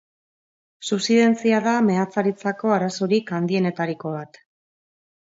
Subsidentzia 0.85 1.59
da 1.65 1.73
meatzaritzako 1.89 2.73
arazorik 2.77 3.29
handienetariko 3.41 4.15
bat. 4.15 4.41